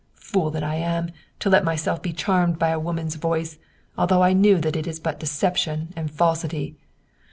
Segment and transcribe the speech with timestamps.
[0.15, 3.59] Fool that I am, to let myself be charmed by a woman's voice,
[3.95, 6.75] although I knew that it is but deception and falsity.